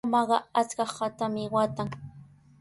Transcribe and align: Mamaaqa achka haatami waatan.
Mamaaqa 0.05 0.37
achka 0.61 0.83
haatami 0.95 1.43
waatan. 1.57 1.89